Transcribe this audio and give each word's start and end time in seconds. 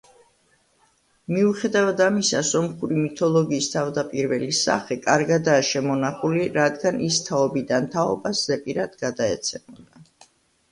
მიუხედავად 1.35 1.99
ამისა 2.05 2.41
სომხური 2.51 2.97
მითოლოგიის 3.01 3.67
თავდაპირველი 3.75 4.49
სახე 4.61 4.99
კარგადაა 5.05 5.67
შემონახული 5.69 6.49
რადგან 6.59 6.99
ის 7.11 7.23
თაობიდან 7.31 7.93
თაობას 7.99 8.45
ზეპირად 8.51 8.99
გადაეცემოდა. 9.07 10.07